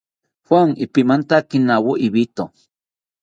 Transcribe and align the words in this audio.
Juan 0.45 0.69
ipimantakinawo 0.85 1.91
ibito 2.07 2.43